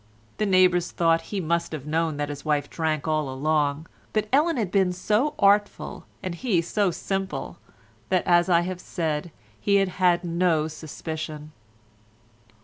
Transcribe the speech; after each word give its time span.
The 0.37 0.47
neighbours 0.47 0.89
thought 0.89 1.21
he 1.29 1.39
must 1.39 1.71
have 1.73 1.85
known 1.85 2.17
that 2.17 2.29
his 2.29 2.43
wife 2.43 2.71
drank 2.71 3.07
all 3.07 3.29
along, 3.29 3.85
but 4.13 4.27
Ellen 4.33 4.57
had 4.57 4.71
been 4.71 4.93
so 4.93 5.35
artful, 5.37 6.07
and 6.23 6.33
he 6.33 6.59
so 6.63 6.89
simple, 6.89 7.59
that, 8.09 8.25
as 8.25 8.49
I 8.49 8.61
have 8.61 8.81
said, 8.81 9.29
he 9.59 9.75
had 9.75 9.89
had 10.01 10.23
no 10.23 10.67
suspicion. 10.67 11.51